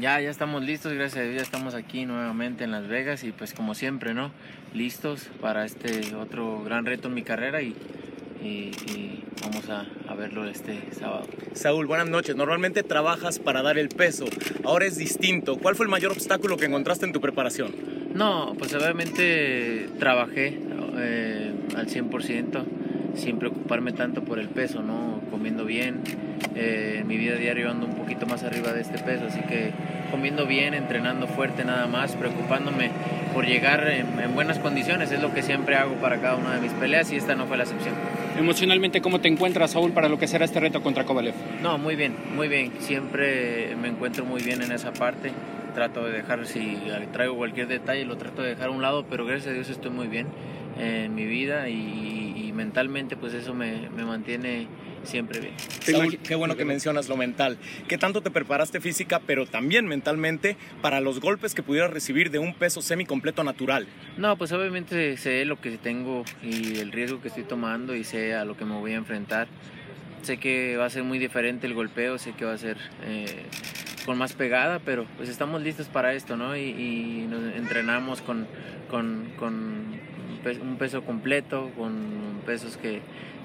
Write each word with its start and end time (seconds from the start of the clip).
Ya, 0.00 0.18
ya 0.18 0.30
estamos 0.30 0.62
listos, 0.62 0.94
gracias 0.94 1.18
a 1.18 1.22
Dios, 1.24 1.36
ya 1.36 1.42
estamos 1.42 1.74
aquí 1.74 2.06
nuevamente 2.06 2.64
en 2.64 2.70
Las 2.70 2.88
Vegas 2.88 3.22
y 3.22 3.32
pues 3.32 3.52
como 3.52 3.74
siempre, 3.74 4.14
¿no? 4.14 4.30
Listos 4.72 5.28
para 5.42 5.66
este 5.66 6.14
otro 6.14 6.62
gran 6.64 6.86
reto 6.86 7.08
en 7.08 7.14
mi 7.14 7.22
carrera 7.22 7.60
y, 7.60 7.76
y, 8.42 8.70
y 8.90 9.24
vamos 9.42 9.68
a, 9.68 9.84
a 10.08 10.14
verlo 10.14 10.48
este 10.48 10.80
sábado. 10.98 11.26
Saúl, 11.52 11.86
buenas 11.86 12.08
noches. 12.08 12.34
Normalmente 12.34 12.82
trabajas 12.82 13.38
para 13.38 13.60
dar 13.60 13.76
el 13.76 13.90
peso, 13.90 14.24
ahora 14.64 14.86
es 14.86 14.96
distinto. 14.96 15.58
¿Cuál 15.58 15.76
fue 15.76 15.84
el 15.84 15.90
mayor 15.90 16.12
obstáculo 16.12 16.56
que 16.56 16.64
encontraste 16.64 17.04
en 17.04 17.12
tu 17.12 17.20
preparación? 17.20 17.74
No, 18.14 18.54
pues 18.58 18.72
obviamente 18.72 19.90
trabajé 19.98 20.60
eh, 20.96 21.52
al 21.76 21.88
100% 21.88 22.64
sin 23.16 23.38
preocuparme 23.38 23.92
tanto 23.92 24.22
por 24.22 24.38
el 24.38 24.48
peso, 24.48 24.82
¿no? 24.82 25.20
Comiendo 25.30 25.64
bien. 25.64 26.00
Eh, 26.54 26.98
en 27.00 27.06
mi 27.06 27.16
vida 27.16 27.36
diaria 27.36 27.70
ando 27.70 27.86
un 27.86 27.94
poquito 27.94 28.26
más 28.26 28.42
arriba 28.42 28.72
de 28.72 28.80
este 28.80 28.98
peso, 28.98 29.26
así 29.26 29.40
que 29.42 29.72
comiendo 30.10 30.46
bien, 30.46 30.74
entrenando 30.74 31.26
fuerte 31.26 31.64
nada 31.64 31.86
más, 31.86 32.16
preocupándome 32.16 32.90
por 33.32 33.46
llegar 33.46 33.88
en, 33.88 34.18
en 34.18 34.34
buenas 34.34 34.58
condiciones, 34.58 35.12
es 35.12 35.22
lo 35.22 35.32
que 35.32 35.42
siempre 35.42 35.76
hago 35.76 35.94
para 35.96 36.20
cada 36.20 36.36
una 36.36 36.54
de 36.54 36.60
mis 36.60 36.72
peleas 36.72 37.12
y 37.12 37.16
esta 37.16 37.36
no 37.36 37.46
fue 37.46 37.56
la 37.56 37.64
excepción. 37.64 37.94
Emocionalmente, 38.38 39.02
¿cómo 39.02 39.20
te 39.20 39.28
encuentras, 39.28 39.72
Saúl, 39.72 39.92
para 39.92 40.08
lo 40.08 40.18
que 40.18 40.26
será 40.26 40.44
este 40.44 40.60
reto 40.60 40.82
contra 40.82 41.04
Kovalev? 41.04 41.34
No, 41.62 41.78
muy 41.78 41.94
bien, 41.94 42.14
muy 42.34 42.48
bien. 42.48 42.72
Siempre 42.80 43.76
me 43.76 43.88
encuentro 43.88 44.24
muy 44.24 44.42
bien 44.42 44.62
en 44.62 44.72
esa 44.72 44.92
parte. 44.92 45.30
Trato 45.74 46.04
de 46.04 46.12
dejar, 46.12 46.46
si 46.46 46.78
traigo 47.12 47.36
cualquier 47.36 47.68
detalle, 47.68 48.04
lo 48.04 48.16
trato 48.16 48.42
de 48.42 48.50
dejar 48.50 48.68
a 48.68 48.70
un 48.70 48.82
lado, 48.82 49.04
pero 49.08 49.26
gracias 49.26 49.48
a 49.48 49.52
Dios 49.52 49.68
estoy 49.68 49.90
muy 49.90 50.08
bien 50.08 50.26
en 50.78 51.14
mi 51.14 51.26
vida 51.26 51.68
y, 51.68 52.29
y 52.50 52.52
mentalmente 52.52 53.16
pues 53.16 53.32
eso 53.32 53.54
me, 53.54 53.88
me 53.90 54.04
mantiene 54.04 54.66
siempre 55.04 55.40
bien. 55.40 55.54
Saúl, 55.80 56.18
qué 56.18 56.34
bueno 56.34 56.56
que 56.56 56.64
mencionas 56.64 57.08
lo 57.08 57.16
mental. 57.16 57.56
¿Qué 57.88 57.96
tanto 57.96 58.20
te 58.22 58.30
preparaste 58.30 58.80
física, 58.80 59.20
pero 59.24 59.46
también 59.46 59.86
mentalmente 59.86 60.56
para 60.82 61.00
los 61.00 61.20
golpes 61.20 61.54
que 61.54 61.62
pudieras 61.62 61.90
recibir 61.90 62.30
de 62.30 62.38
un 62.38 62.52
peso 62.54 62.82
semicompleto 62.82 63.44
natural? 63.44 63.86
No, 64.18 64.36
pues 64.36 64.52
obviamente 64.52 65.16
sé 65.16 65.44
lo 65.44 65.60
que 65.60 65.78
tengo 65.78 66.24
y 66.42 66.78
el 66.78 66.92
riesgo 66.92 67.20
que 67.20 67.28
estoy 67.28 67.44
tomando 67.44 67.94
y 67.94 68.04
sé 68.04 68.34
a 68.34 68.44
lo 68.44 68.56
que 68.56 68.64
me 68.64 68.74
voy 68.74 68.92
a 68.92 68.96
enfrentar. 68.96 69.46
Sé 70.22 70.36
que 70.38 70.76
va 70.76 70.86
a 70.86 70.90
ser 70.90 71.04
muy 71.04 71.18
diferente 71.18 71.66
el 71.66 71.74
golpeo, 71.74 72.18
sé 72.18 72.32
que 72.32 72.44
va 72.44 72.52
a 72.52 72.58
ser 72.58 72.76
eh, 73.06 73.44
con 74.04 74.18
más 74.18 74.34
pegada, 74.34 74.80
pero 74.80 75.06
pues 75.16 75.28
estamos 75.28 75.62
listos 75.62 75.86
para 75.86 76.12
esto, 76.14 76.36
¿no? 76.36 76.56
Y, 76.56 76.60
y 76.60 77.26
nos 77.30 77.54
entrenamos 77.54 78.20
con, 78.20 78.46
con, 78.90 79.32
con 79.38 79.98
un 80.62 80.76
peso 80.76 81.02
completo, 81.02 81.70
con 81.76 82.40
pesos 82.46 82.76
que, 82.76 83.00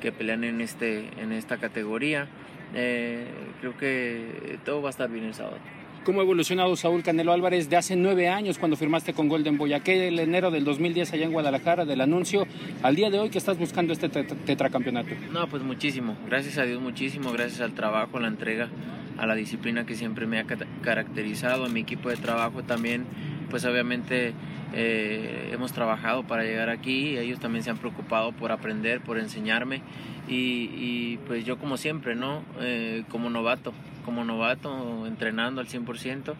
que 0.00 0.12
pelean 0.12 0.44
en, 0.44 0.60
este, 0.60 1.08
en 1.20 1.32
esta 1.32 1.58
categoría. 1.58 2.28
Eh, 2.74 3.26
creo 3.60 3.76
que 3.76 4.58
todo 4.64 4.82
va 4.82 4.88
a 4.88 4.90
estar 4.90 5.10
bien 5.10 5.24
el 5.24 5.34
sábado. 5.34 5.58
¿Cómo 6.04 6.20
ha 6.20 6.22
evolucionado 6.22 6.74
Saúl 6.76 7.02
Canelo 7.02 7.30
Álvarez 7.30 7.68
de 7.68 7.76
hace 7.76 7.94
nueve 7.94 8.26
años 8.26 8.58
cuando 8.58 8.78
firmaste 8.78 9.12
con 9.12 9.28
Golden 9.28 9.58
Boy? 9.58 9.74
Aquel 9.74 10.18
enero 10.18 10.50
del 10.50 10.64
2010 10.64 11.12
allá 11.12 11.26
en 11.26 11.32
Guadalajara, 11.32 11.84
del 11.84 12.00
anuncio, 12.00 12.46
al 12.82 12.96
día 12.96 13.10
de 13.10 13.18
hoy 13.18 13.28
que 13.28 13.36
estás 13.36 13.58
buscando 13.58 13.92
este 13.92 14.08
tetracampeonato. 14.08 15.10
No, 15.30 15.46
pues 15.48 15.62
muchísimo. 15.62 16.16
Gracias 16.26 16.56
a 16.56 16.64
Dios 16.64 16.80
muchísimo, 16.80 17.32
gracias 17.32 17.60
al 17.60 17.74
trabajo, 17.74 18.16
a 18.16 18.20
la 18.20 18.28
entrega, 18.28 18.70
a 19.18 19.26
la 19.26 19.34
disciplina 19.34 19.84
que 19.84 19.94
siempre 19.94 20.26
me 20.26 20.38
ha 20.38 20.46
caracterizado, 20.80 21.66
a 21.66 21.68
mi 21.68 21.80
equipo 21.80 22.08
de 22.08 22.16
trabajo 22.16 22.62
también, 22.62 23.04
pues 23.50 23.64
obviamente 23.64 24.32
eh, 24.72 25.50
hemos 25.52 25.72
trabajado 25.72 26.22
para 26.22 26.44
llegar 26.44 26.70
aquí, 26.70 27.18
ellos 27.18 27.40
también 27.40 27.64
se 27.64 27.70
han 27.70 27.78
preocupado 27.78 28.32
por 28.32 28.52
aprender, 28.52 29.00
por 29.00 29.18
enseñarme 29.18 29.82
y, 30.28 31.16
pues 31.26 31.44
yo 31.44 31.58
como 31.58 31.76
siempre, 31.76 32.14
¿no? 32.14 32.44
Eh, 32.60 33.02
como 33.08 33.30
novato, 33.30 33.72
como 34.04 34.24
novato, 34.24 35.06
entrenando 35.06 35.60
al 35.60 35.66
100% 35.66 36.34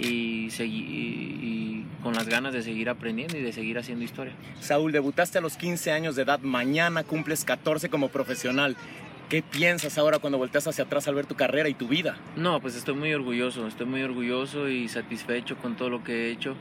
y, 0.00 0.48
y, 0.48 0.64
y, 0.64 1.86
con 2.02 2.14
las 2.14 2.28
ganas 2.28 2.52
de 2.52 2.62
seguir 2.62 2.90
aprendiendo 2.90 3.38
y 3.38 3.42
de 3.42 3.52
seguir 3.52 3.78
haciendo 3.78 4.04
historia. 4.04 4.34
Saúl, 4.60 4.92
debutaste 4.92 5.38
a 5.38 5.40
los 5.40 5.56
15 5.56 5.92
años 5.92 6.14
de 6.14 6.22
edad, 6.22 6.40
mañana 6.40 7.04
cumples 7.04 7.44
14 7.44 7.88
como 7.88 8.08
profesional. 8.08 8.76
¿Qué 9.32 9.40
piensas 9.40 9.96
ahora 9.96 10.18
cuando 10.18 10.36
volteas 10.36 10.66
hacia 10.66 10.84
atrás 10.84 11.08
al 11.08 11.14
ver 11.14 11.24
tu 11.24 11.36
carrera 11.36 11.66
y 11.66 11.72
tu 11.72 11.88
vida? 11.88 12.18
No, 12.36 12.60
pues 12.60 12.76
estoy 12.76 12.94
muy 12.94 13.14
orgulloso, 13.14 13.66
estoy 13.66 13.86
muy 13.86 14.02
orgulloso 14.02 14.68
y 14.68 14.88
satisfecho 14.88 15.56
con 15.56 15.74
todo 15.74 15.88
lo 15.88 16.04
que 16.04 16.26
he 16.26 16.30
hecho, 16.32 16.54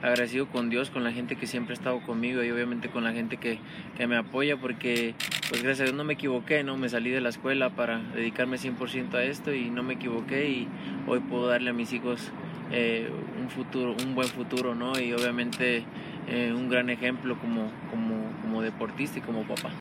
agradecido 0.00 0.46
con 0.48 0.70
Dios, 0.70 0.88
con 0.88 1.04
la 1.04 1.12
gente 1.12 1.36
que 1.36 1.46
siempre 1.46 1.74
ha 1.74 1.76
estado 1.76 2.00
conmigo 2.00 2.42
y 2.42 2.50
obviamente 2.50 2.88
con 2.88 3.04
la 3.04 3.12
gente 3.12 3.36
que, 3.36 3.58
que 3.98 4.06
me 4.06 4.16
apoya 4.16 4.56
porque 4.56 5.14
pues 5.50 5.62
gracias 5.62 5.80
a 5.80 5.84
Dios 5.84 5.96
no 5.98 6.04
me 6.04 6.14
equivoqué, 6.14 6.64
¿no? 6.64 6.78
Me 6.78 6.88
salí 6.88 7.10
de 7.10 7.20
la 7.20 7.28
escuela 7.28 7.68
para 7.68 7.98
dedicarme 7.98 8.56
100% 8.56 9.12
a 9.16 9.24
esto 9.24 9.52
y 9.52 9.68
no 9.68 9.82
me 9.82 9.92
equivoqué 9.92 10.48
y 10.48 10.68
hoy 11.06 11.20
puedo 11.20 11.48
darle 11.48 11.68
a 11.68 11.74
mis 11.74 11.92
hijos 11.92 12.30
eh, 12.72 13.10
un 13.38 13.50
futuro, 13.50 13.94
un 14.02 14.14
buen 14.14 14.28
futuro, 14.28 14.74
¿no? 14.74 14.98
Y 14.98 15.12
obviamente 15.12 15.84
eh, 16.26 16.54
un 16.56 16.70
gran 16.70 16.88
ejemplo 16.88 17.38
como, 17.38 17.70
como, 17.90 18.32
como 18.40 18.62
deportista 18.62 19.18
y 19.18 19.20
como 19.20 19.42
papá. 19.42 19.70